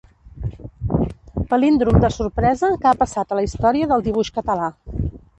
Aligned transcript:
Palíndrom 1.49 1.99
de 2.05 2.09
sorpresa 2.15 2.69
que 2.85 2.89
ha 2.91 2.97
passat 3.01 3.35
a 3.35 3.37
la 3.41 3.43
història 3.49 3.91
del 3.93 4.05
dibuix 4.07 4.33
català. 4.39 4.71